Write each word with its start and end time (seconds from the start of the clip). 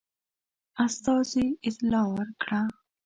استازي 0.85 1.45
اطلاع 1.67 2.05
ورکړه. 2.15 2.61